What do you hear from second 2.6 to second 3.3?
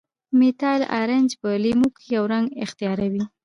اختیاروي.